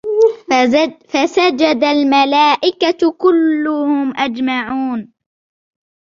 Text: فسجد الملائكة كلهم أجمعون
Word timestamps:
فسجد 1.11 1.83
الملائكة 1.83 3.11
كلهم 3.11 4.17
أجمعون 4.17 5.13